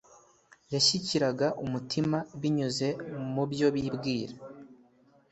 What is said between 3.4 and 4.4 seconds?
byo bibwira.